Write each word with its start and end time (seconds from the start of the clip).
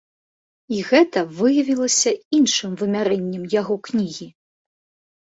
І 0.77 0.79
гэта 0.89 1.19
выявілася 1.41 2.11
іншым 2.41 2.71
вымярэннем 2.83 3.49
яго 3.61 3.81
кнігі. 3.89 4.27